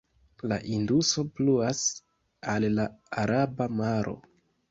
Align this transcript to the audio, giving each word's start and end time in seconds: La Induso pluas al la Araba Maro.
La 0.51 0.55
Induso 0.75 1.23
pluas 1.39 1.83
al 2.55 2.67
la 2.79 2.87
Araba 3.25 3.67
Maro. 3.83 4.17